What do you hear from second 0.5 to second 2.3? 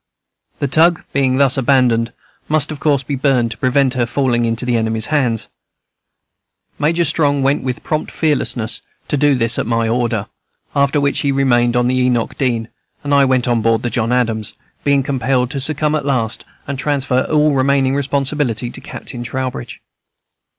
The tug, being thus abandoned,